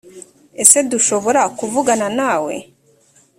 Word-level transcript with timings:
ese 0.63 0.77
dushobora 0.91 1.41
kuvugana 1.57 2.07
na 2.17 2.33
we 2.43 2.55